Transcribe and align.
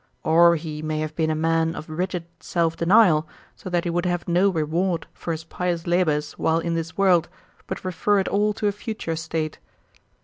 Or 0.23 0.55
he 0.55 0.81
may 0.81 0.97
have 1.01 1.15
been 1.15 1.29
a 1.29 1.35
man 1.35 1.75
of 1.75 1.87
rigid 1.87 2.25
self 2.39 2.75
denial, 2.75 3.27
so 3.55 3.69
that 3.69 3.83
he 3.83 3.91
would 3.91 4.07
have 4.07 4.27
no 4.27 4.49
reward 4.49 5.05
for 5.13 5.31
his 5.31 5.43
pious 5.43 5.85
labours 5.85 6.31
while 6.39 6.57
in 6.57 6.73
this 6.73 6.97
world, 6.97 7.29
but 7.67 7.85
refer 7.85 8.17
it 8.17 8.27
all 8.27 8.51
to 8.53 8.65
a 8.67 8.71
future 8.71 9.15
state.' 9.15 9.59